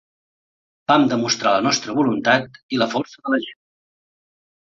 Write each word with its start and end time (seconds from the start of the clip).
Vam 0.91 1.03
demostrar 1.11 1.51
la 1.55 1.65
nostra 1.67 1.93
voluntat 1.99 2.57
i 2.77 2.79
la 2.83 2.87
força 2.95 3.19
de 3.27 3.35
la 3.35 3.41
gent. 3.45 3.59